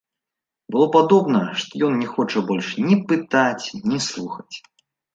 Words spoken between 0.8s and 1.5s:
падобна,